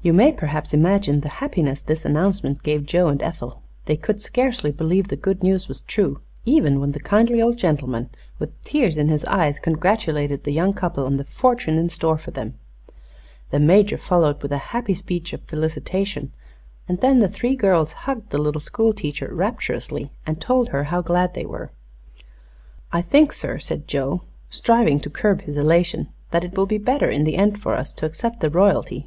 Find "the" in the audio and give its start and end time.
1.20-1.28, 5.08-5.16, 6.92-6.98, 10.44-10.52, 11.18-11.24, 13.50-13.60, 17.18-17.28, 18.30-18.38, 27.24-27.36, 28.40-28.48